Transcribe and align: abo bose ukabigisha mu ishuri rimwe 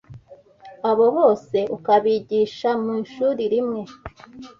abo 0.89 1.05
bose 1.17 1.57
ukabigisha 1.75 2.69
mu 2.83 2.91
ishuri 3.03 3.43
rimwe 3.53 3.81